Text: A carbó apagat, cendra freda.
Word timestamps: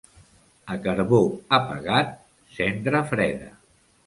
A 0.75 0.77
carbó 0.87 1.19
apagat, 1.59 2.17
cendra 2.57 3.05
freda. 3.13 3.53